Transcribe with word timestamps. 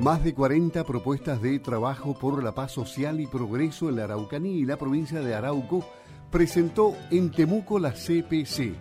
Más 0.00 0.24
de 0.24 0.32
40 0.32 0.82
propuestas 0.84 1.42
de 1.42 1.58
trabajo 1.58 2.14
por 2.14 2.42
la 2.42 2.54
paz 2.54 2.72
social 2.72 3.20
y 3.20 3.26
progreso 3.26 3.90
en 3.90 3.96
la 3.96 4.04
Araucanía 4.04 4.56
y 4.56 4.64
la 4.64 4.78
provincia 4.78 5.20
de 5.20 5.34
Arauco 5.34 5.84
presentó 6.30 6.96
en 7.10 7.30
Temuco 7.30 7.78
la 7.78 7.92
CPC. 7.92 8.76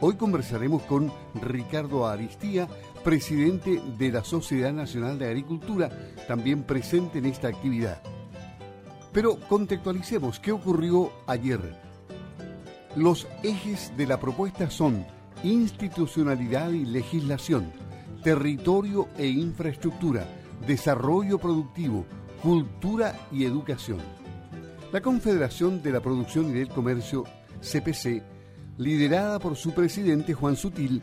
Hoy 0.00 0.14
conversaremos 0.16 0.82
con 0.84 1.12
Ricardo 1.34 2.06
Aristía, 2.06 2.66
presidente 3.04 3.78
de 3.98 4.10
la 4.10 4.24
Sociedad 4.24 4.72
Nacional 4.72 5.18
de 5.18 5.26
Agricultura, 5.26 5.90
también 6.26 6.62
presente 6.62 7.18
en 7.18 7.26
esta 7.26 7.48
actividad. 7.48 8.00
Pero 9.12 9.38
contextualicemos 9.40 10.40
qué 10.40 10.52
ocurrió 10.52 11.12
ayer. 11.26 11.78
Los 12.96 13.28
ejes 13.42 13.92
de 13.98 14.06
la 14.06 14.18
propuesta 14.18 14.70
son 14.70 15.04
institucionalidad 15.42 16.70
y 16.70 16.86
legislación, 16.86 17.70
territorio 18.22 19.08
e 19.18 19.26
infraestructura, 19.26 20.26
desarrollo 20.66 21.38
productivo, 21.38 22.06
cultura 22.42 23.18
y 23.32 23.44
educación. 23.44 23.98
La 24.92 25.00
Confederación 25.00 25.82
de 25.82 25.92
la 25.92 26.00
Producción 26.00 26.50
y 26.50 26.52
del 26.52 26.68
Comercio, 26.68 27.24
CPC, 27.60 28.22
liderada 28.78 29.38
por 29.38 29.56
su 29.56 29.72
presidente 29.72 30.34
Juan 30.34 30.56
Sutil, 30.56 31.02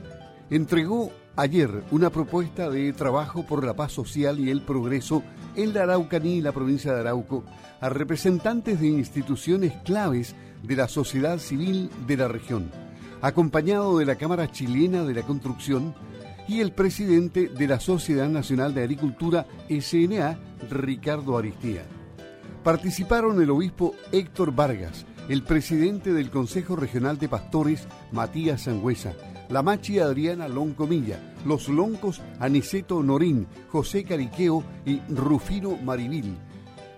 entregó 0.50 1.12
ayer 1.36 1.84
una 1.92 2.10
propuesta 2.10 2.70
de 2.70 2.94
trabajo 2.94 3.46
por 3.46 3.66
la 3.66 3.74
paz 3.74 3.94
social 3.94 4.40
y 4.40 4.50
el 4.50 4.62
progreso 4.62 5.24
en 5.56 5.74
la 5.74 5.84
Araucanía 5.84 6.36
y 6.36 6.42
la 6.42 6.52
provincia 6.52 6.94
de 6.94 7.02
Arauco 7.02 7.44
a 7.80 7.90
representantes 7.90 8.80
de 8.80 8.88
instituciones 8.88 9.74
claves 9.84 10.36
de 10.64 10.76
la 10.76 10.88
sociedad 10.88 11.40
civil 11.40 11.90
de 12.06 12.18
la 12.18 12.28
región, 12.28 12.70
acompañado 13.22 13.98
de 13.98 14.06
la 14.06 14.16
Cámara 14.16 14.52
Chilena 14.52 15.04
de 15.04 15.14
la 15.14 15.24
Construcción 15.24 15.96
y 16.52 16.60
el 16.60 16.74
presidente 16.74 17.48
de 17.48 17.66
la 17.66 17.80
Sociedad 17.80 18.28
Nacional 18.28 18.74
de 18.74 18.84
Agricultura, 18.84 19.46
SNA, 19.70 20.38
Ricardo 20.70 21.38
Aristía. 21.38 21.84
Participaron 22.62 23.42
el 23.42 23.50
obispo 23.52 23.96
Héctor 24.12 24.54
Vargas, 24.54 25.06
el 25.30 25.44
presidente 25.44 26.12
del 26.12 26.30
Consejo 26.30 26.76
Regional 26.76 27.18
de 27.18 27.30
Pastores, 27.30 27.88
Matías 28.12 28.64
Sangüesa, 28.64 29.14
la 29.48 29.64
machi 29.64 30.00
Adriana 30.00 30.50
Loncomilla, 30.50 31.20
los 31.46 31.70
loncos 31.70 32.22
Aniceto 32.42 33.02
Norín, 33.02 33.48
José 33.70 34.04
Cariqueo 34.04 34.62
y 34.86 35.00
Rufino 35.08 35.78
Marivil, 35.78 36.36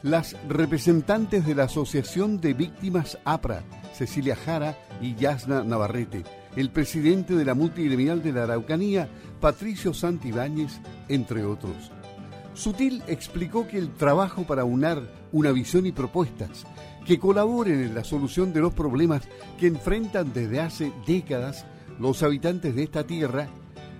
las 0.02 0.36
representantes 0.50 1.46
de 1.46 1.54
la 1.54 1.66
Asociación 1.66 2.42
de 2.42 2.56
Víctimas 2.56 3.20
APRA, 3.24 3.64
Cecilia 3.94 4.36
Jara 4.36 4.76
y 5.00 5.14
Yasna 5.14 5.64
Navarrete, 5.64 6.24
el 6.56 6.70
presidente 6.70 7.36
de 7.36 7.46
la 7.46 7.54
multigremial 7.54 8.22
de 8.22 8.34
la 8.34 8.44
Araucanía, 8.44 9.10
Patricio 9.44 9.94
Santibáñez, 9.94 10.80
entre 11.10 11.44
otros. 11.44 11.92
Sutil 12.54 13.04
explicó 13.08 13.68
que 13.68 13.78
el 13.78 13.94
trabajo 13.94 14.44
para 14.44 14.64
unar 14.64 15.04
una 15.34 15.52
visión 15.52 15.86
y 15.86 15.92
propuestas 15.92 16.66
que 17.06 17.20
colaboren 17.20 17.82
en 17.82 17.94
la 17.94 18.06
solución 18.06 18.54
de 18.54 18.62
los 18.62 18.74
problemas 18.74 19.24
que 19.60 19.68
enfrentan 19.68 20.32
desde 20.32 20.62
hace 20.62 20.94
décadas 21.06 21.66
los 22.00 22.24
habitantes 22.24 22.74
de 22.74 22.84
esta 22.84 23.06
tierra 23.06 23.50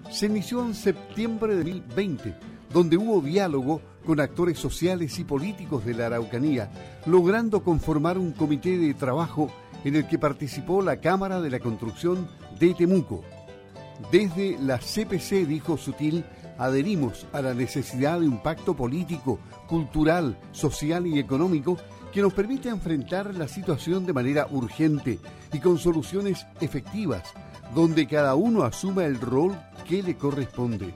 se 0.10 0.28
inició 0.28 0.64
en 0.64 0.74
septiembre 0.74 1.58
de 1.58 1.64
2020, 1.66 2.36
donde 2.72 2.96
hubo 2.96 3.20
diálogo 3.20 3.82
con 4.06 4.22
actores 4.22 4.58
sociales 4.58 5.20
y 5.20 5.26
políticos 5.26 5.84
de 5.84 5.94
la 5.94 6.06
Araucanía, 6.06 6.72
logrando 7.06 7.66
conformar 7.66 8.18
un 8.18 8.32
comité 8.32 8.78
de 8.78 8.94
trabajo 8.94 9.52
en 9.84 9.98
el 9.98 10.08
que 10.08 10.18
participó 10.18 10.82
la 10.82 11.02
Cámara 11.02 11.42
de 11.42 11.50
la 11.50 11.60
Construcción 11.60 12.30
de 12.58 12.74
Temuco. 12.74 13.26
Desde 14.12 14.58
la 14.60 14.78
CPC, 14.78 15.48
dijo 15.48 15.78
Sutil, 15.78 16.24
adherimos 16.58 17.26
a 17.34 17.42
la 17.42 17.54
necesidad 17.54 18.20
de 18.20 18.28
un 18.28 18.42
pacto 18.42 18.76
político, 18.76 19.40
cultural, 19.68 20.38
social 20.52 21.08
y 21.08 21.20
económico 21.20 21.78
que 22.14 22.22
nos 22.22 22.34
permita 22.34 22.70
enfrentar 22.70 23.34
la 23.34 23.48
situación 23.48 24.06
de 24.06 24.14
manera 24.14 24.48
urgente 24.52 25.20
y 25.52 25.60
con 25.60 25.80
soluciones 25.80 26.46
efectivas, 26.62 27.34
donde 27.74 28.08
cada 28.08 28.36
uno 28.36 28.64
asuma 28.64 29.06
el 29.06 29.20
rol 29.20 29.58
que 29.88 30.04
le 30.04 30.16
corresponde. 30.16 30.94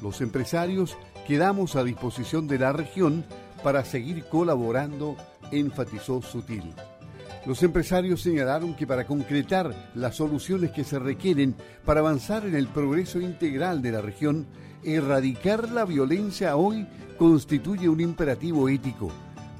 Los 0.00 0.20
empresarios 0.20 0.96
quedamos 1.26 1.74
a 1.74 1.82
disposición 1.82 2.46
de 2.46 2.58
la 2.60 2.72
región 2.72 3.24
para 3.64 3.84
seguir 3.84 4.24
colaborando, 4.26 5.16
enfatizó 5.50 6.22
Sutil. 6.22 6.74
Los 7.44 7.62
empresarios 7.64 8.22
señalaron 8.22 8.74
que 8.74 8.86
para 8.86 9.04
concretar 9.04 9.90
las 9.96 10.16
soluciones 10.16 10.70
que 10.70 10.84
se 10.84 11.00
requieren 11.00 11.56
para 11.84 11.98
avanzar 11.98 12.46
en 12.46 12.54
el 12.54 12.68
progreso 12.68 13.20
integral 13.20 13.82
de 13.82 13.90
la 13.90 14.00
región, 14.00 14.46
erradicar 14.84 15.70
la 15.70 15.84
violencia 15.84 16.56
hoy 16.56 16.86
constituye 17.18 17.88
un 17.88 18.00
imperativo 18.00 18.68
ético. 18.68 19.10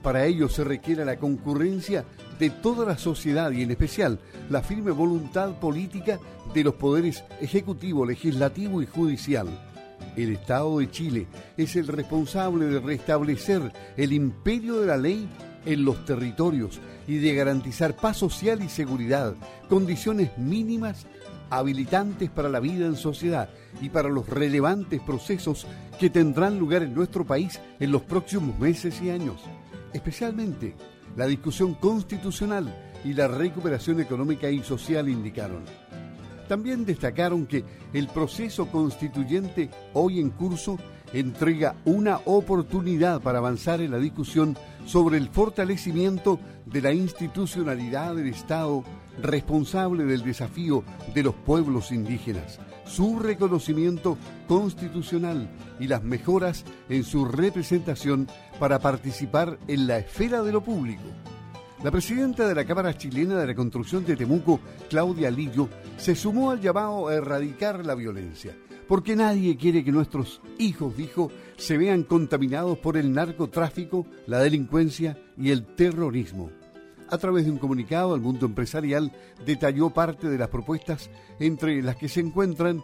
Para 0.00 0.26
ello 0.26 0.48
se 0.48 0.62
requiere 0.62 1.04
la 1.04 1.16
concurrencia 1.16 2.04
de 2.38 2.50
toda 2.50 2.86
la 2.86 2.96
sociedad 2.96 3.50
y 3.50 3.62
en 3.62 3.72
especial 3.72 4.20
la 4.48 4.62
firme 4.62 4.92
voluntad 4.92 5.58
política 5.58 6.20
de 6.54 6.64
los 6.64 6.74
poderes 6.74 7.24
ejecutivo, 7.40 8.06
legislativo 8.06 8.80
y 8.80 8.86
judicial. 8.86 9.48
El 10.16 10.32
Estado 10.32 10.78
de 10.78 10.90
Chile 10.90 11.26
es 11.56 11.74
el 11.74 11.88
responsable 11.88 12.66
de 12.66 12.80
restablecer 12.80 13.72
el 13.96 14.12
imperio 14.12 14.80
de 14.80 14.86
la 14.86 14.96
ley 14.96 15.28
en 15.64 15.84
los 15.84 16.04
territorios 16.04 16.80
y 17.06 17.18
de 17.18 17.34
garantizar 17.34 17.96
paz 17.96 18.18
social 18.18 18.62
y 18.62 18.68
seguridad, 18.68 19.34
condiciones 19.68 20.36
mínimas 20.38 21.06
habilitantes 21.50 22.30
para 22.30 22.48
la 22.48 22.60
vida 22.60 22.86
en 22.86 22.96
sociedad 22.96 23.50
y 23.80 23.90
para 23.90 24.08
los 24.08 24.28
relevantes 24.28 25.00
procesos 25.02 25.66
que 25.98 26.08
tendrán 26.08 26.58
lugar 26.58 26.82
en 26.82 26.94
nuestro 26.94 27.26
país 27.26 27.60
en 27.78 27.92
los 27.92 28.02
próximos 28.02 28.58
meses 28.58 29.00
y 29.02 29.10
años, 29.10 29.42
especialmente 29.92 30.74
la 31.16 31.26
discusión 31.26 31.74
constitucional 31.74 32.74
y 33.04 33.12
la 33.12 33.28
recuperación 33.28 34.00
económica 34.00 34.50
y 34.50 34.62
social 34.62 35.08
indicaron. 35.08 35.64
También 36.48 36.84
destacaron 36.84 37.46
que 37.46 37.64
el 37.92 38.08
proceso 38.08 38.66
constituyente 38.66 39.70
hoy 39.92 40.20
en 40.20 40.30
curso 40.30 40.78
entrega 41.12 41.76
una 41.84 42.20
oportunidad 42.24 43.20
para 43.20 43.38
avanzar 43.38 43.80
en 43.80 43.90
la 43.90 43.98
discusión 43.98 44.56
sobre 44.84 45.18
el 45.18 45.28
fortalecimiento 45.28 46.38
de 46.66 46.82
la 46.82 46.92
institucionalidad 46.92 48.14
del 48.14 48.28
Estado 48.28 48.84
responsable 49.20 50.04
del 50.04 50.22
desafío 50.22 50.84
de 51.14 51.22
los 51.22 51.34
pueblos 51.34 51.92
indígenas, 51.92 52.60
su 52.84 53.18
reconocimiento 53.18 54.16
constitucional 54.48 55.48
y 55.78 55.86
las 55.86 56.02
mejoras 56.02 56.64
en 56.88 57.04
su 57.04 57.24
representación 57.24 58.28
para 58.58 58.78
participar 58.78 59.58
en 59.68 59.86
la 59.86 59.98
esfera 59.98 60.42
de 60.42 60.52
lo 60.52 60.62
público. 60.62 61.02
La 61.82 61.90
presidenta 61.90 62.46
de 62.46 62.54
la 62.54 62.64
Cámara 62.64 62.96
Chilena 62.96 63.36
de 63.36 63.46
Reconstrucción 63.46 64.04
de 64.04 64.16
Temuco, 64.16 64.60
Claudia 64.88 65.30
Lillo, 65.30 65.68
se 65.96 66.14
sumó 66.14 66.52
al 66.52 66.60
llamado 66.60 67.08
a 67.08 67.14
erradicar 67.14 67.84
la 67.84 67.94
violencia 67.94 68.54
porque 68.88 69.16
nadie 69.16 69.56
quiere 69.56 69.84
que 69.84 69.92
nuestros 69.92 70.40
hijos, 70.58 70.96
dijo, 70.96 71.30
se 71.56 71.78
vean 71.78 72.02
contaminados 72.02 72.78
por 72.78 72.96
el 72.96 73.12
narcotráfico, 73.12 74.06
la 74.26 74.38
delincuencia 74.40 75.18
y 75.36 75.50
el 75.50 75.64
terrorismo. 75.64 76.50
A 77.08 77.18
través 77.18 77.44
de 77.44 77.50
un 77.50 77.58
comunicado, 77.58 78.14
el 78.14 78.20
mundo 78.22 78.46
empresarial 78.46 79.12
detalló 79.44 79.90
parte 79.90 80.28
de 80.28 80.38
las 80.38 80.48
propuestas 80.48 81.10
entre 81.38 81.82
las 81.82 81.96
que 81.96 82.08
se 82.08 82.20
encuentran 82.20 82.82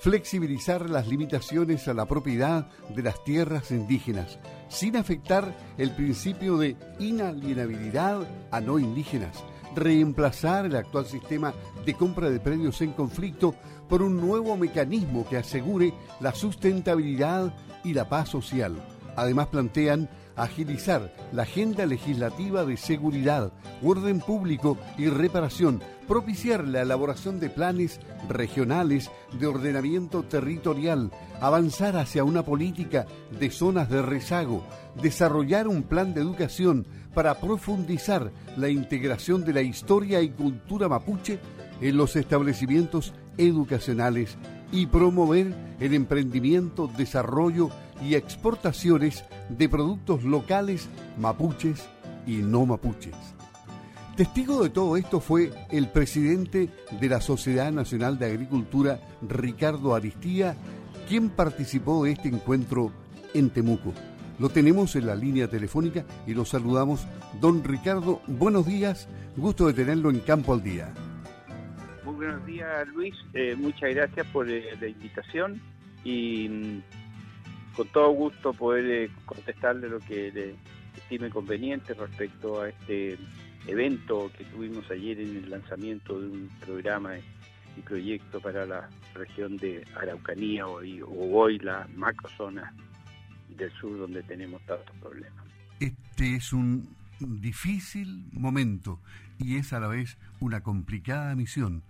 flexibilizar 0.00 0.88
las 0.88 1.08
limitaciones 1.08 1.86
a 1.86 1.94
la 1.94 2.06
propiedad 2.06 2.68
de 2.88 3.02
las 3.02 3.22
tierras 3.22 3.70
indígenas, 3.70 4.38
sin 4.68 4.96
afectar 4.96 5.56
el 5.76 5.94
principio 5.94 6.56
de 6.56 6.76
inalienabilidad 6.98 8.26
a 8.50 8.60
no 8.60 8.78
indígenas, 8.78 9.44
reemplazar 9.74 10.66
el 10.66 10.76
actual 10.76 11.06
sistema 11.06 11.54
de 11.84 11.94
compra 11.94 12.30
de 12.30 12.40
predios 12.40 12.80
en 12.80 12.92
conflicto 12.92 13.54
por 13.88 14.02
un 14.02 14.20
nuevo 14.20 14.56
mecanismo 14.56 15.26
que 15.28 15.36
asegure 15.36 15.92
la 16.20 16.34
sustentabilidad 16.34 17.54
y 17.84 17.94
la 17.94 18.08
paz 18.08 18.28
social. 18.28 18.74
Además 19.16 19.48
plantean 19.48 20.08
agilizar 20.42 21.12
la 21.32 21.42
agenda 21.42 21.86
legislativa 21.86 22.64
de 22.64 22.76
seguridad, 22.76 23.52
orden 23.82 24.20
público 24.20 24.78
y 24.96 25.08
reparación, 25.08 25.82
propiciar 26.08 26.66
la 26.66 26.82
elaboración 26.82 27.40
de 27.40 27.50
planes 27.50 28.00
regionales 28.28 29.10
de 29.38 29.46
ordenamiento 29.46 30.22
territorial, 30.22 31.10
avanzar 31.40 31.96
hacia 31.96 32.24
una 32.24 32.42
política 32.42 33.06
de 33.38 33.50
zonas 33.50 33.88
de 33.90 34.02
rezago, 34.02 34.64
desarrollar 35.00 35.68
un 35.68 35.82
plan 35.82 36.14
de 36.14 36.20
educación 36.20 36.86
para 37.14 37.34
profundizar 37.40 38.30
la 38.56 38.68
integración 38.68 39.44
de 39.44 39.52
la 39.52 39.62
historia 39.62 40.20
y 40.20 40.30
cultura 40.30 40.88
mapuche 40.88 41.38
en 41.80 41.96
los 41.96 42.16
establecimientos 42.16 43.12
educacionales 43.36 44.36
y 44.72 44.86
promover 44.86 45.54
el 45.80 45.94
emprendimiento, 45.94 46.88
desarrollo 46.96 47.70
y 48.02 48.14
exportaciones 48.14 49.24
de 49.48 49.68
productos 49.68 50.24
locales 50.24 50.88
mapuches 51.18 51.88
y 52.26 52.36
no 52.36 52.66
mapuches. 52.66 53.14
Testigo 54.16 54.62
de 54.62 54.70
todo 54.70 54.96
esto 54.96 55.20
fue 55.20 55.50
el 55.70 55.88
presidente 55.88 56.68
de 57.00 57.08
la 57.08 57.20
Sociedad 57.20 57.72
Nacional 57.72 58.18
de 58.18 58.26
Agricultura, 58.26 59.00
Ricardo 59.22 59.94
Aristía, 59.94 60.56
quien 61.08 61.30
participó 61.30 62.04
de 62.04 62.12
este 62.12 62.28
encuentro 62.28 62.92
en 63.34 63.50
Temuco. 63.50 63.94
Lo 64.38 64.48
tenemos 64.48 64.96
en 64.96 65.06
la 65.06 65.14
línea 65.14 65.48
telefónica 65.48 66.04
y 66.26 66.34
lo 66.34 66.44
saludamos. 66.44 67.06
Don 67.40 67.64
Ricardo, 67.64 68.20
buenos 68.26 68.66
días, 68.66 69.08
gusto 69.36 69.66
de 69.66 69.74
tenerlo 69.74 70.10
en 70.10 70.20
Campo 70.20 70.52
al 70.52 70.62
Día. 70.62 70.92
Muy 72.04 72.14
buenos 72.14 72.44
días 72.44 72.88
Luis, 72.88 73.14
eh, 73.34 73.54
muchas 73.56 73.94
gracias 73.94 74.26
por 74.28 74.50
eh, 74.50 74.64
la 74.80 74.88
invitación 74.88 75.60
y 76.04 76.48
mm, 76.48 76.82
con 77.80 77.88
todo 77.88 78.10
gusto 78.10 78.52
poder 78.52 78.84
eh, 78.84 79.10
contestarle 79.24 79.88
lo 79.88 80.00
que 80.00 80.30
le 80.30 80.54
estime 80.98 81.30
conveniente 81.30 81.94
respecto 81.94 82.60
a 82.60 82.68
este 82.68 83.16
evento 83.66 84.30
que 84.36 84.44
tuvimos 84.44 84.84
ayer 84.90 85.18
en 85.18 85.38
el 85.38 85.48
lanzamiento 85.48 86.20
de 86.20 86.26
un 86.26 86.50
programa 86.60 87.16
y 87.16 87.80
proyecto 87.80 88.38
para 88.38 88.66
la 88.66 88.90
región 89.14 89.56
de 89.56 89.82
Araucanía 89.98 90.66
o, 90.66 90.82
hoy 91.32 91.58
la 91.60 91.88
macrozona 91.96 92.74
del 93.48 93.72
sur 93.72 93.96
donde 93.96 94.22
tenemos 94.24 94.60
tantos 94.66 94.94
problemas. 94.98 95.42
Este 95.80 96.36
es 96.36 96.52
un 96.52 96.86
difícil 97.18 98.26
momento 98.32 98.98
y 99.38 99.56
es 99.56 99.72
a 99.72 99.80
la 99.80 99.88
vez 99.88 100.18
una 100.38 100.62
complicada 100.62 101.34
misión. 101.34 101.82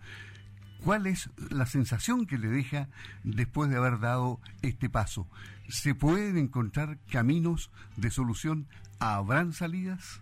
¿Cuál 0.84 1.06
es 1.06 1.30
la 1.50 1.66
sensación 1.66 2.26
que 2.26 2.38
le 2.38 2.48
deja 2.48 2.88
después 3.22 3.70
de 3.70 3.76
haber 3.76 4.00
dado 4.00 4.40
este 4.62 4.88
paso? 4.88 5.26
¿Se 5.68 5.94
pueden 5.94 6.38
encontrar 6.38 6.98
caminos 7.10 7.70
de 7.96 8.10
solución? 8.10 8.66
¿Habrán 8.98 9.52
salidas? 9.52 10.20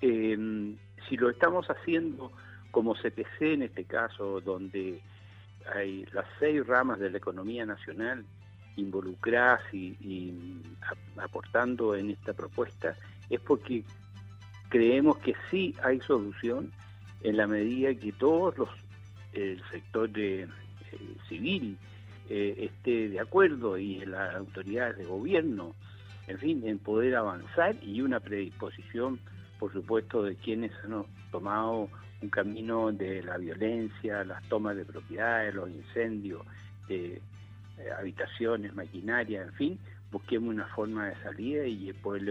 Eh, 0.00 0.76
si 1.08 1.16
lo 1.16 1.30
estamos 1.30 1.66
haciendo 1.68 2.32
como 2.70 2.94
CPC 2.94 3.40
en 3.40 3.62
este 3.62 3.84
caso, 3.84 4.40
donde 4.40 5.00
hay 5.74 6.04
las 6.12 6.26
seis 6.38 6.66
ramas 6.66 6.98
de 6.98 7.10
la 7.10 7.18
economía 7.18 7.64
nacional 7.64 8.24
involucradas 8.76 9.60
y, 9.72 9.96
aportando 11.16 11.96
en 11.96 12.10
esta 12.10 12.32
propuesta, 12.32 12.96
es 13.28 13.40
porque 13.40 13.84
creemos 14.68 15.18
que 15.18 15.34
sí 15.50 15.74
hay 15.82 16.00
solución 16.00 16.70
en 17.22 17.36
la 17.36 17.46
medida 17.46 17.94
que 17.94 18.12
todos 18.12 18.56
los 18.56 18.68
el 19.32 19.62
sector 19.70 20.10
eh, 20.16 20.46
civil 21.28 21.76
eh, 22.28 22.70
esté 22.70 23.08
de 23.08 23.20
acuerdo 23.20 23.78
y 23.78 24.04
las 24.04 24.34
autoridades 24.34 24.98
de 24.98 25.04
gobierno, 25.04 25.74
en 26.26 26.38
fin, 26.38 26.62
en 26.66 26.78
poder 26.78 27.16
avanzar 27.16 27.76
y 27.82 28.02
una 28.02 28.20
predisposición, 28.20 29.18
por 29.58 29.72
supuesto, 29.72 30.22
de 30.22 30.36
quienes 30.36 30.72
han 30.84 31.04
tomado 31.30 31.88
un 32.20 32.28
camino 32.28 32.92
de 32.92 33.22
la 33.22 33.38
violencia, 33.38 34.24
las 34.24 34.42
tomas 34.48 34.76
de 34.76 34.84
propiedades, 34.84 35.54
los 35.54 35.70
incendios, 35.70 36.42
de 36.88 37.14
eh, 37.14 37.90
habitaciones, 37.98 38.74
maquinaria, 38.74 39.42
en 39.42 39.52
fin, 39.54 39.78
busquemos 40.10 40.50
una 40.50 40.66
forma 40.66 41.08
de 41.08 41.16
salida 41.22 41.66
y 41.66 41.92
poder 41.94 42.24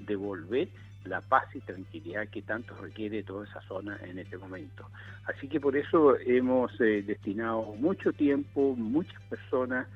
devolver 0.00 0.68
la 1.08 1.20
paz 1.20 1.44
y 1.54 1.60
tranquilidad 1.60 2.28
que 2.28 2.42
tanto 2.42 2.74
requiere 2.76 3.22
toda 3.22 3.44
esa 3.46 3.60
zona 3.62 3.98
en 4.02 4.18
este 4.18 4.36
momento. 4.36 4.88
Así 5.26 5.48
que 5.48 5.60
por 5.60 5.76
eso 5.76 6.16
hemos 6.18 6.72
eh, 6.80 7.02
destinado 7.02 7.74
mucho 7.78 8.12
tiempo, 8.12 8.74
muchas 8.76 9.20
personas 9.24 9.86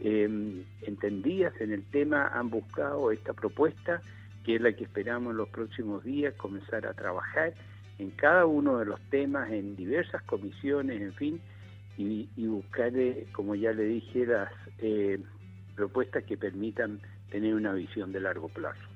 em, 0.00 0.64
entendidas 0.82 1.52
en 1.60 1.72
el 1.72 1.84
tema 1.84 2.28
han 2.28 2.50
buscado 2.50 3.10
esta 3.12 3.32
propuesta, 3.32 4.02
que 4.44 4.56
es 4.56 4.60
la 4.60 4.72
que 4.72 4.84
esperamos 4.84 5.30
en 5.32 5.38
los 5.38 5.48
próximos 5.48 6.04
días 6.04 6.34
comenzar 6.34 6.86
a 6.86 6.94
trabajar 6.94 7.54
en 7.98 8.10
cada 8.10 8.46
uno 8.46 8.78
de 8.78 8.86
los 8.86 9.00
temas, 9.10 9.50
en 9.50 9.76
diversas 9.76 10.22
comisiones, 10.22 11.00
en 11.00 11.14
fin, 11.14 11.40
y, 11.96 12.26
buscar, 12.46 12.90
eh, 12.96 13.26
como 13.32 13.54
ya 13.54 13.72
le 13.72 13.84
dije, 13.84 14.26
las 14.26 14.50
eh, 14.78 15.20
propuestas 15.76 16.24
que 16.24 16.36
permitan 16.36 17.00
tener 17.30 17.54
una 17.54 17.72
visión 17.72 18.12
de 18.12 18.20
largo 18.20 18.48
plazo. 18.48 18.93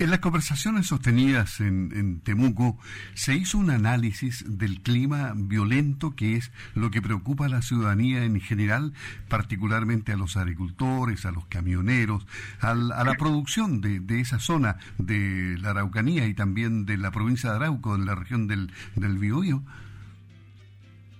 En 0.00 0.08
las 0.08 0.20
conversaciones 0.20 0.86
sostenidas 0.86 1.60
en, 1.60 2.22
Temuco 2.22 2.78
se 3.12 3.34
hizo 3.34 3.58
un 3.58 3.68
análisis 3.68 4.42
del 4.48 4.80
clima 4.80 5.34
violento 5.36 6.16
que 6.16 6.36
es 6.36 6.50
lo 6.74 6.90
que 6.90 7.02
preocupa 7.02 7.44
a 7.44 7.48
la 7.50 7.60
ciudadanía 7.60 8.24
en 8.24 8.40
general, 8.40 8.94
particularmente 9.28 10.12
a 10.12 10.16
los 10.16 10.38
agricultores, 10.38 11.26
a 11.26 11.32
los 11.32 11.44
camioneros, 11.48 12.26
a 12.62 12.74
la 12.74 13.14
producción 13.18 13.82
de, 13.82 14.20
esa 14.20 14.38
zona 14.38 14.78
de 14.96 15.58
la 15.60 15.72
Araucanía 15.72 16.26
y 16.26 16.32
también 16.32 16.86
de 16.86 16.96
la 16.96 17.10
provincia 17.10 17.50
de 17.50 17.56
Arauco, 17.56 17.94
en 17.94 18.06
la 18.06 18.14
región 18.14 18.46
del, 18.46 18.70
del 18.96 19.18
Biobío. 19.18 19.62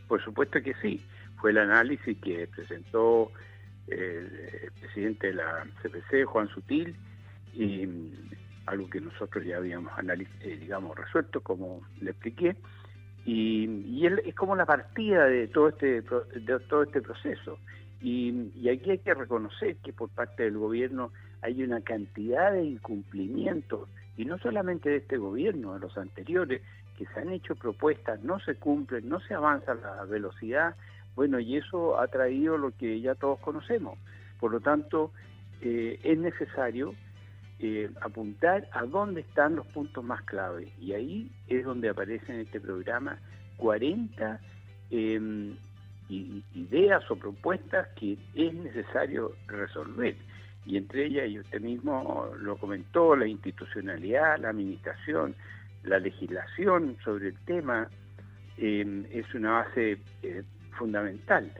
Por 0.08 0.24
supuesto 0.24 0.58
que 0.62 0.72
sí. 0.80 1.04
Fue 1.36 1.50
el 1.50 1.58
análisis 1.58 2.16
que 2.16 2.46
presentó 2.46 3.30
el 3.88 4.72
presidente 4.80 5.26
de 5.26 5.34
la 5.34 5.66
CPC, 5.82 6.24
Juan 6.24 6.48
Sutil, 6.48 6.96
y 7.52 7.86
algo 8.70 8.88
que 8.88 9.00
nosotros 9.00 9.44
ya 9.44 9.56
habíamos 9.56 9.92
eh, 9.98 10.56
digamos, 10.60 10.96
resuelto, 10.96 11.40
como 11.40 11.82
le 12.00 12.10
expliqué, 12.10 12.56
y, 13.24 14.06
él 14.06 14.22
es 14.24 14.34
como 14.34 14.56
la 14.56 14.64
partida 14.64 15.26
de 15.26 15.48
todo 15.48 15.68
este, 15.68 16.02
de 16.02 16.60
todo 16.68 16.82
este 16.84 17.02
proceso. 17.02 17.58
Y, 18.00 18.50
y, 18.54 18.70
aquí 18.70 18.92
hay 18.92 18.98
que 18.98 19.12
reconocer 19.12 19.76
que 19.76 19.92
por 19.92 20.08
parte 20.08 20.44
del 20.44 20.56
gobierno 20.56 21.12
hay 21.42 21.62
una 21.62 21.80
cantidad 21.82 22.52
de 22.52 22.64
incumplimientos, 22.64 23.88
y 24.16 24.24
no 24.24 24.38
solamente 24.38 24.90
de 24.90 24.96
este 24.96 25.18
gobierno, 25.18 25.74
de 25.74 25.80
los 25.80 25.96
anteriores, 25.98 26.62
que 26.96 27.06
se 27.06 27.20
han 27.20 27.30
hecho 27.30 27.54
propuestas, 27.56 28.22
no 28.22 28.40
se 28.40 28.56
cumplen, 28.56 29.08
no 29.08 29.20
se 29.20 29.34
avanza 29.34 29.74
la 29.74 30.04
velocidad, 30.04 30.76
bueno, 31.14 31.40
y 31.40 31.56
eso 31.56 31.98
ha 31.98 32.08
traído 32.08 32.56
lo 32.56 32.70
que 32.76 33.00
ya 33.00 33.14
todos 33.14 33.38
conocemos. 33.40 33.98
Por 34.38 34.52
lo 34.52 34.60
tanto, 34.60 35.12
eh, 35.60 35.98
es 36.02 36.18
necesario 36.18 36.94
eh, 37.62 37.90
apuntar 38.00 38.68
a 38.72 38.84
dónde 38.84 39.20
están 39.20 39.56
los 39.56 39.66
puntos 39.66 40.02
más 40.02 40.22
claves. 40.22 40.68
Y 40.80 40.94
ahí 40.94 41.30
es 41.46 41.64
donde 41.64 41.90
aparecen 41.90 42.36
en 42.36 42.40
este 42.42 42.58
programa 42.58 43.18
40 43.58 44.40
em, 44.90 45.54
ideas 46.08 47.08
o 47.10 47.16
propuestas 47.16 47.88
que 47.96 48.16
es 48.34 48.54
necesario 48.54 49.32
resolver. 49.46 50.16
Y 50.64 50.78
entre 50.78 51.06
ellas, 51.06 51.28
y 51.28 51.38
usted 51.38 51.60
mismo 51.60 52.30
lo 52.38 52.56
comentó, 52.56 53.14
la 53.14 53.26
institucionalidad, 53.26 54.38
la 54.38 54.50
administración, 54.50 55.34
la 55.84 55.98
legislación 55.98 56.96
sobre 57.04 57.28
el 57.28 57.38
tema 57.44 57.88
em, 58.56 59.04
es 59.12 59.32
una 59.34 59.52
base 59.52 59.98
eh, 60.22 60.42
fundamental. 60.78 61.52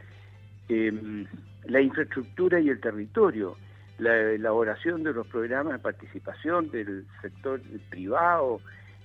Em, 0.69 1.27
la 1.65 1.81
infraestructura 1.81 2.59
y 2.59 2.71
el 2.71 2.81
territorio 2.81 3.57
la 4.01 4.33
elaboración 4.33 5.03
de 5.03 5.13
los 5.13 5.27
programas 5.27 5.75
de 5.75 5.79
participación 5.79 6.71
del 6.71 7.07
sector 7.21 7.61
privado, 7.91 8.61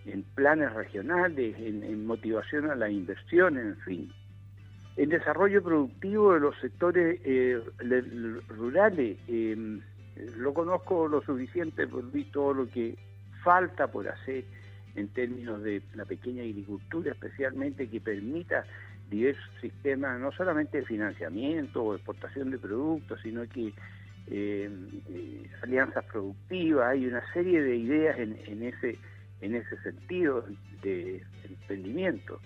en 0.05 0.23
planes 0.23 0.71
regionales, 0.73 1.55
en, 1.57 2.05
motivación 2.05 2.69
a 2.69 2.75
la 2.75 2.89
inversión, 2.89 3.57
en 3.57 3.75
fin. 3.77 4.11
El 4.95 5.09
desarrollo 5.09 5.61
productivo 5.61 6.33
de 6.33 6.39
los 6.39 6.57
sectores 6.59 7.19
eh, 7.25 7.59
rurales, 8.49 9.17
em, 9.27 9.81
lo 10.37 10.53
conozco 10.53 11.07
lo 11.07 11.21
suficiente 11.21 11.87
por 11.87 12.09
ver 12.11 12.25
todo 12.31 12.53
lo 12.53 12.67
que 12.69 12.95
falta 13.43 13.87
por 13.87 14.07
hacer 14.07 14.45
en 14.95 15.09
términos 15.09 15.61
de 15.61 15.81
la 15.95 16.05
pequeña 16.05 16.43
agricultura, 16.43 17.11
especialmente 17.11 17.89
que 17.89 17.99
permita 17.99 18.63
diversos 19.09 19.43
sistemas, 19.59 20.19
no 20.19 20.31
solamente 20.31 20.79
de 20.79 20.85
financiamiento 20.85 21.83
o 21.83 21.95
exportación 21.95 22.51
de 22.51 22.57
productos, 22.57 23.19
sino 23.21 23.47
que 23.49 23.73
eh, 24.27 24.69
eh, 25.09 25.49
alianzas 25.61 26.03
productivas, 26.05 26.89
hay 26.89 27.05
una 27.05 27.21
serie 27.33 27.61
de 27.61 27.75
ideas 27.75 28.17
en, 28.17 28.63
ese 28.63 28.97
en 29.41 29.55
ese 29.55 29.77
sentido 29.81 30.45
de 30.81 31.23
emprendimiento. 31.43 32.39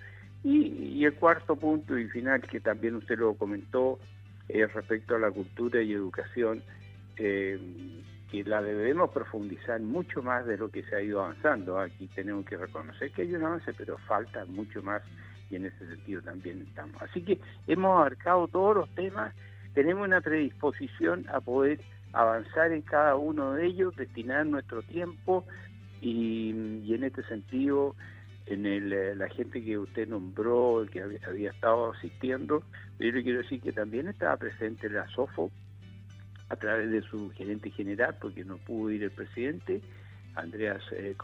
Y, 0.44 1.06
el 1.06 1.14
cuarto 1.16 1.56
punto 1.56 1.98
y 1.98 2.08
final 2.08 2.42
que 2.42 2.60
también 2.60 2.96
usted 2.96 3.18
lo 3.18 3.34
comentó 3.36 4.00
es 4.48 4.72
respecto 4.74 5.16
a 5.16 5.20
la 5.20 5.32
cultura 5.32 5.82
y 5.82 5.94
educación, 5.94 6.62
eh, 7.18 7.60
que 8.32 8.44
la 8.44 8.62
debemos 8.62 9.10
profundizar 9.12 9.80
mucho 9.80 10.22
más 10.22 10.46
de 10.46 10.58
lo 10.58 10.70
que 10.70 10.84
se 10.84 10.96
ha 10.96 11.02
ido 11.02 11.22
avanzando. 11.24 11.80
Aquí 11.80 12.08
tenemos 12.14 12.46
que 12.46 12.58
reconocer 12.58 13.12
que 13.12 13.24
hay 13.24 13.34
un 13.34 13.44
avance, 13.44 13.74
pero 13.74 13.98
falta 14.00 14.46
mucho 14.46 14.82
más 14.82 15.02
y 15.50 15.56
en 15.56 15.66
ese 15.66 15.88
sentido 15.88 16.22
también 16.22 16.62
estamos. 16.68 17.02
Así 17.02 17.22
que 17.24 17.40
hemos 17.68 17.98
abarcado 17.98 18.48
todos 18.48 18.76
los 18.76 18.96
temas 18.96 19.34
tenemos 19.74 20.08
una 20.08 20.22
predisposición 20.22 21.26
a 21.30 21.42
poder 21.42 21.80
avanzar 22.14 22.72
en 22.72 22.82
cada 22.82 23.16
uno 23.16 23.54
de 23.54 23.68
ellos, 23.68 23.96
destinar 23.96 24.46
nuestro 24.46 24.82
tiempo 24.82 25.46
y, 26.02 26.52
en 26.94 27.04
este 27.04 27.24
sentido, 27.24 27.96
en 28.46 28.66
eh, 28.66 29.16
la 29.16 29.30
gente 29.30 29.64
que 29.64 29.78
usted 29.78 30.08
nombró, 30.08 30.86
que 30.92 31.02
había, 31.02 31.52
estado 31.52 31.94
asistiendo, 31.94 32.64
yo 33.00 33.12
le 33.12 33.24
quiero 33.24 33.40
decir 33.40 33.62
que 33.62 33.72
también 33.72 34.08
estaba 34.08 34.38
presente 34.38 34.90
la 34.90 35.08
SOFO 35.10 35.52
a 36.50 36.56
través 36.56 36.90
de 36.90 37.02
su 37.04 37.30
gerente 37.32 37.70
general, 37.70 38.16
porque 38.20 38.44
no 38.44 38.58
pudo 38.58 38.92
ir 38.92 39.04
el 39.04 39.12
presidente, 39.12 39.82
Andreas 40.36 40.82
eh, 40.94 41.16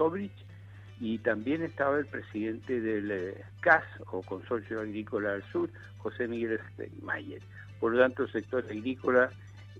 y 0.99 1.17
también 1.19 1.61
estaba 1.63 1.97
el 1.97 2.05
presidente 2.05 2.79
del 2.79 3.11
eh, 3.11 3.43
CAS, 3.59 3.83
o 4.11 4.21
Consorcio 4.21 4.79
Agrícola 4.79 5.33
del 5.33 5.43
Sur, 5.51 5.69
José 5.97 6.27
Miguel 6.27 6.59
Steinmeier. 6.73 7.41
Por 7.85 7.93
lo 7.93 7.99
tanto, 7.99 8.23
el 8.23 8.31
sector 8.31 8.65
agrícola 8.67 9.29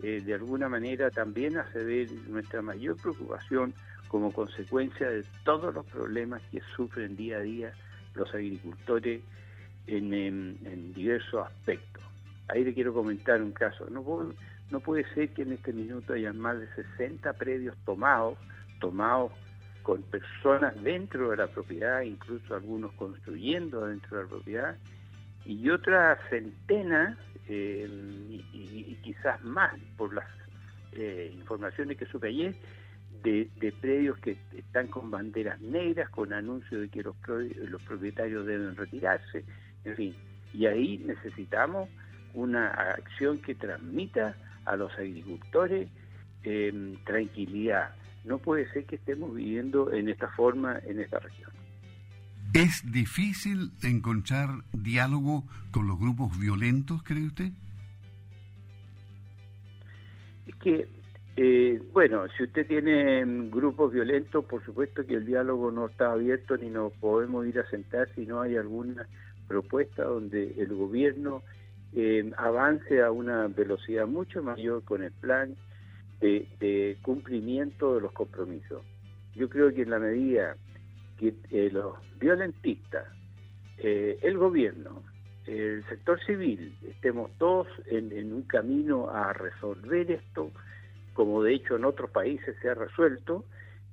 eh, 0.04 0.22
de 0.24 0.36
alguna 0.36 0.70
manera 0.70 1.10
también 1.10 1.58
hace 1.58 1.84
ver 1.84 2.12
nuestra 2.28 2.62
mayor 2.62 2.98
preocupación 2.98 3.74
como 4.10 4.32
consecuencia 4.32 5.10
de 5.10 5.26
todos 5.44 5.74
los 5.74 5.84
problemas 5.88 6.40
que 6.52 6.62
sufren 6.76 7.16
día 7.16 7.38
a 7.38 7.40
día 7.40 7.74
los 8.14 8.32
agricultores 8.32 9.24
en, 9.88 10.94
diversos 10.94 11.48
aspectos. 11.48 12.04
Ahí 12.48 12.64
le 12.64 12.76
quiero 12.76 12.94
comentar 12.94 13.42
un 13.42 13.54
caso. 13.54 13.88
No, 13.90 14.04
no 14.70 14.80
puede 14.82 15.12
ser 15.16 15.30
que 15.30 15.42
en 15.42 15.54
este 15.54 15.74
minuto 15.74 16.14
haya 16.14 16.32
más 16.32 16.60
de 16.60 16.68
60 16.76 17.34
predios 17.34 17.76
tomados, 17.86 18.38
tomados 18.80 19.32
con 19.82 20.04
personas 20.04 20.80
dentro 20.84 21.32
de 21.32 21.38
la 21.38 21.48
propiedad, 21.48 22.02
incluso 22.02 22.54
algunos 22.54 22.92
construyendo 22.92 23.88
dentro 23.88 24.18
de 24.18 24.24
la 24.26 24.30
propiedad, 24.30 24.78
y 25.46 25.70
otra 25.70 26.18
centena, 26.30 27.18
eh, 27.48 27.88
y, 28.54 28.98
quizás 29.04 29.44
más 29.44 29.72
por 29.98 30.14
las 30.14 30.26
eh, 30.94 31.32
informaciones 31.34 31.98
que 31.98 32.06
supe 32.08 32.30
ayer, 32.30 32.56
de, 33.24 33.74
predios 33.82 34.18
que 34.20 34.38
están 34.56 34.88
con 34.88 35.10
banderas 35.10 35.60
negras, 35.60 36.10
con 36.10 36.32
anuncios 36.32 36.82
de 36.82 36.90
que 36.90 37.02
los, 37.02 37.16
los 37.28 37.82
propietarios 37.84 38.46
deben 38.46 38.76
retirarse, 38.76 39.44
en 39.84 39.96
fin. 39.96 40.16
Y 40.54 40.68
ahí 40.68 41.00
necesitamos 41.00 41.90
una 42.34 42.68
acción 42.68 43.40
que 43.40 43.56
transmita 43.56 44.36
a 44.66 44.76
los 44.76 44.92
agricultores 44.94 45.90
eh, 46.44 46.98
tranquilidad. 47.06 47.96
No 48.24 48.38
puede 48.38 48.72
ser 48.72 48.86
que 48.86 48.98
estemos 48.98 49.34
viviendo 49.34 49.92
en 49.92 50.10
esta 50.10 50.30
forma 50.30 50.80
en 50.86 51.00
esta 51.00 51.20
región. 51.20 51.52
¿Es 52.56 52.90
difícil 52.90 53.72
encontrar 53.84 54.48
diálogo 54.72 55.44
con 55.72 55.88
los 55.88 56.00
grupos 56.00 56.40
violentos, 56.40 57.04
cree 57.04 57.26
usted? 57.26 57.52
Es 60.48 60.56
que, 60.56 60.88
eh, 61.36 61.82
bueno, 61.92 62.24
si 62.38 62.44
usted 62.44 62.66
tiene 62.66 63.26
grupos 63.50 63.92
violentos, 63.92 64.46
por 64.46 64.64
supuesto 64.64 65.06
que 65.06 65.16
el 65.16 65.26
diálogo 65.26 65.70
no 65.70 65.88
está 65.88 66.14
abierto 66.14 66.56
ni 66.56 66.70
nos 66.70 66.94
podemos 66.94 67.46
ir 67.46 67.60
a 67.60 67.70
sentar 67.70 68.08
si 68.16 68.26
no 68.26 68.40
hay 68.40 68.56
alguna 68.56 69.06
propuesta 69.50 70.06
donde 70.06 70.56
el 70.58 70.74
gobierno 70.74 71.44
eh, 71.92 72.32
avance 72.38 73.02
a 73.02 73.12
una 73.12 73.48
velocidad 73.48 74.08
mucho 74.08 74.42
mayor 74.42 74.82
con 74.86 75.04
el 75.04 75.12
plan 75.12 75.58
de, 76.22 76.98
cumplimiento 77.02 77.96
de 77.96 78.02
los 78.02 78.14
compromisos. 78.14 78.82
Yo 79.36 79.50
creo 79.50 79.74
que 79.74 79.82
en 79.82 79.90
la 79.90 80.00
medida 80.00 80.56
que 81.18 81.34
eh, 81.52 81.70
los 81.72 81.96
violentistas, 82.20 83.06
eh, 83.78 84.20
el 84.22 84.38
gobierno, 84.38 85.04
el 85.46 85.84
sector 85.88 86.20
civil, 86.26 86.76
estemos 86.88 87.30
todos 87.38 87.68
en, 87.88 88.34
un 88.34 88.44
camino 88.44 89.10
a 89.10 89.34
resolver 89.34 90.12
esto, 90.12 90.52
como 91.14 91.44
de 91.44 91.54
hecho 91.54 91.76
en 91.76 91.86
otros 91.86 92.10
países 92.10 92.56
se 92.62 92.70
ha 92.70 92.74
resuelto, 92.74 93.46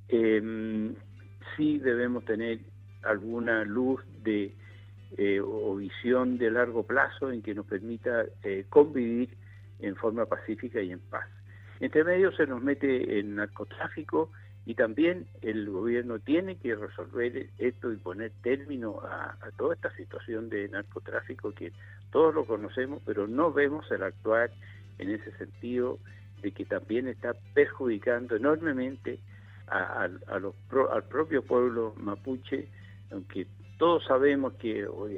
eh, 0.09 0.93
sí 1.57 1.79
debemos 1.79 2.25
tener 2.25 2.61
alguna 3.03 3.65
luz 3.65 4.01
de 4.23 4.55
eh, 5.19 5.41
o 5.41 5.77
visión 5.77 6.39
de 6.39 6.51
largo 6.51 6.85
plazo 6.85 7.31
en 7.31 7.43
que 7.43 7.55
nos 7.55 7.67
permita 7.67 8.25
convivir 8.71 9.29
en 9.81 9.95
forma 9.97 10.27
pacífica 10.27 10.81
y 10.81 10.93
en 10.93 11.01
paz. 11.01 11.27
Entre 11.81 12.05
medio 12.05 12.33
se 12.33 12.47
nos 12.47 12.63
mete 12.63 13.19
el 13.19 13.35
narcotráfico 13.35 14.31
y 14.65 14.75
también 14.75 15.27
el 15.41 15.69
gobierno 15.69 16.21
tiene 16.21 16.57
que 16.57 16.75
resolver 16.77 17.49
esto 17.59 17.93
y 17.93 17.97
poner 17.97 18.31
término 18.43 19.01
a, 19.03 19.37
toda 19.57 19.75
esta 19.75 19.95
situación 19.97 20.49
de 20.49 20.69
narcotráfico 20.69 21.53
que 21.53 21.73
todos 22.13 22.35
lo 22.35 22.45
conocemos, 22.45 23.03
pero 23.05 23.27
no 23.27 23.53
vemos 23.53 23.91
el 23.91 24.03
actuar 24.03 24.51
en 24.99 25.11
ese 25.11 25.33
sentido 25.37 25.99
de 26.43 26.53
que 26.53 26.65
también 26.65 27.09
está 27.09 27.35
perjudicando 27.55 28.37
enormemente 28.37 29.19
a, 29.67 30.09
los 30.39 30.55
al 30.93 31.05
propio 31.05 31.43
pueblo 31.43 31.95
mapuche, 31.97 32.69
aunque 33.11 33.47
todos 33.79 34.05
sabemos 34.05 34.53
que 34.55 34.87
hoy 34.87 35.17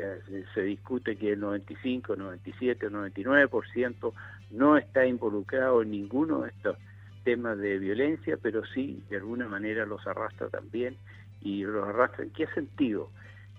se 0.54 0.62
discute 0.62 1.16
que 1.16 1.32
el 1.32 1.40
95, 1.40 2.16
97, 2.16 2.88
99% 2.88 4.12
no 4.52 4.78
está 4.78 5.04
involucrado 5.04 5.82
en 5.82 5.90
ninguno 5.90 6.42
de 6.42 6.50
estos 6.50 6.78
temas 7.24 7.58
de 7.58 7.78
violencia, 7.78 8.38
pero 8.40 8.64
sí 8.66 9.02
de 9.10 9.16
alguna 9.16 9.48
manera 9.48 9.86
los 9.86 10.06
arrastra 10.06 10.48
también 10.48 10.96
y 11.40 11.64
los 11.64 11.88
arrastra 11.88 12.24
en 12.24 12.30
qué 12.30 12.46
sentido? 12.48 13.10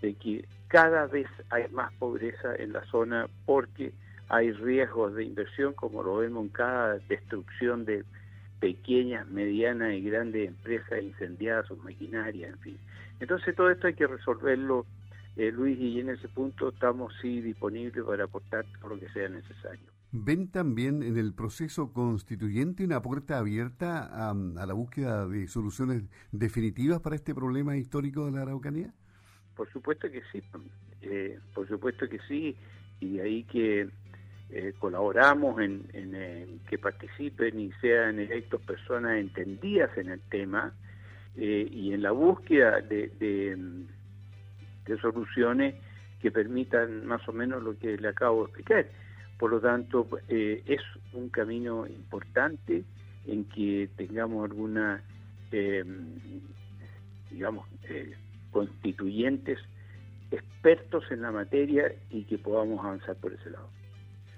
De 0.01 0.13
que 0.15 0.45
cada 0.67 1.07
vez 1.07 1.27
hay 1.49 1.67
más 1.69 1.91
pobreza 1.93 2.55
en 2.55 2.73
la 2.73 2.83
zona 2.85 3.27
porque 3.45 3.93
hay 4.29 4.51
riesgos 4.51 5.15
de 5.15 5.23
inversión 5.23 5.73
como 5.73 6.03
lo 6.03 6.17
vemos 6.17 6.43
en 6.43 6.49
cada 6.49 6.97
destrucción 7.07 7.85
de 7.85 8.03
pequeñas, 8.59 9.27
medianas 9.27 9.93
y 9.93 10.01
grandes 10.01 10.47
empresas 10.47 11.03
incendiadas, 11.03 11.67
sus 11.67 11.83
maquinarias, 11.83 12.51
en 12.51 12.59
fin. 12.59 12.77
Entonces 13.19 13.55
todo 13.55 13.69
esto 13.69 13.87
hay 13.87 13.93
que 13.93 14.07
resolverlo, 14.07 14.85
eh, 15.35 15.51
Luis, 15.51 15.77
y 15.79 15.99
en 15.99 16.09
ese 16.09 16.27
punto 16.27 16.69
estamos 16.69 17.13
sí 17.21 17.41
disponibles 17.41 18.03
para 18.03 18.23
aportar 18.23 18.65
lo 18.87 18.99
que 18.99 19.09
sea 19.09 19.29
necesario. 19.29 19.94
¿Ven 20.17 20.47
también 20.49 21.03
en 21.03 21.17
el 21.17 21.33
proceso 21.33 21.91
constituyente 21.91 22.85
una 22.85 23.01
puerta 23.01 23.37
abierta 23.37 24.29
a, 24.29 24.33
la 24.33 24.73
búsqueda 24.73 25.27
de 25.27 25.45
soluciones 25.47 26.03
definitivas 26.31 27.01
para 27.01 27.17
este 27.17 27.35
problema 27.35 27.75
histórico 27.75 28.25
de 28.25 28.31
la 28.31 28.43
Araucanía? 28.43 28.93
Por 29.57 29.69
supuesto 29.73 30.09
que 30.09 30.21
sí, 30.31 30.41
eh, 31.01 31.37
por 31.53 31.67
supuesto 31.67 32.07
que 32.07 32.19
sí, 32.29 32.55
y 33.01 33.17
de 33.17 33.21
ahí 33.23 33.43
que 33.43 33.89
eh, 34.51 34.73
colaboramos 34.79 35.59
en, 35.59 36.61
que 36.69 36.77
participen 36.77 37.59
y 37.59 37.73
sean 37.81 38.17
electos 38.17 38.61
personas 38.61 39.17
entendidas 39.17 39.97
en 39.97 40.11
el 40.11 40.21
tema 40.29 40.73
eh, 41.35 41.67
y 41.69 41.91
en 41.91 42.01
la 42.01 42.11
búsqueda 42.11 42.79
de, 42.79 43.09
de, 44.85 44.97
soluciones 45.01 45.75
que 46.21 46.31
permitan 46.31 47.05
más 47.05 47.27
o 47.27 47.33
menos 47.33 47.61
lo 47.61 47.77
que 47.77 47.97
le 47.97 48.07
acabo 48.07 48.45
de 48.45 48.51
explicar. 48.51 49.04
Por 49.37 49.51
lo 49.51 49.59
tanto, 49.59 50.07
eh, 50.29 50.63
es 50.65 50.81
un 51.13 51.29
camino 51.29 51.85
importante 51.87 52.83
en 53.27 53.45
que 53.45 53.89
tengamos 53.97 54.45
alguna, 54.45 55.01
digamos, 57.31 57.67
constituyentes 58.51 59.59
expertos 60.31 61.03
en 61.11 61.21
la 61.21 61.31
materia 61.31 61.93
y 62.09 62.23
que 62.23 62.37
podamos 62.37 62.83
avanzar 62.83 63.15
por 63.17 63.33
ese 63.33 63.49
lado. 63.49 63.69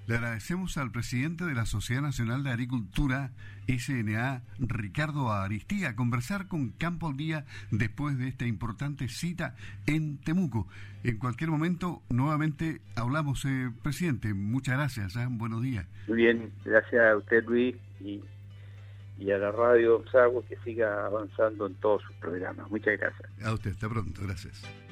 Le 0.07 0.15
agradecemos 0.15 0.77
al 0.77 0.89
presidente 0.89 1.43
de 1.43 1.53
la 1.53 1.65
Sociedad 1.65 2.01
Nacional 2.01 2.41
de 2.41 2.51
Agricultura, 2.51 3.31
SNA, 3.67 4.41
Ricardo 4.57 5.33
Aristía, 5.33 5.97
conversar 5.97 6.47
con 6.47 6.69
Campo 6.69 7.09
al 7.09 7.17
Día 7.17 7.43
después 7.71 8.17
de 8.17 8.29
esta 8.29 8.45
importante 8.45 9.09
cita 9.09 9.57
en 9.85 10.17
Temuco. 10.21 10.65
En 11.03 11.17
cualquier 11.17 11.49
momento, 11.49 12.03
nuevamente 12.09 12.79
hablamos, 12.95 13.43
eh, 13.43 13.69
presidente. 13.83 14.33
Muchas 14.33 14.77
gracias. 14.77 15.17
¿eh? 15.17 15.27
Buenos 15.29 15.61
días. 15.61 15.85
Muy 16.07 16.19
bien, 16.19 16.53
gracias 16.63 17.05
a 17.05 17.17
usted, 17.17 17.43
Luis, 17.43 17.75
y, 17.99 18.23
y 19.19 19.31
a 19.31 19.37
la 19.37 19.51
radio 19.51 20.05
Sago 20.09 20.45
que 20.45 20.55
siga 20.63 21.05
avanzando 21.05 21.67
en 21.67 21.75
todos 21.75 22.01
sus 22.03 22.15
programas. 22.15 22.71
Muchas 22.71 22.97
gracias. 22.97 23.29
A 23.43 23.51
usted, 23.51 23.71
hasta 23.71 23.89
pronto. 23.89 24.21
Gracias. 24.23 24.86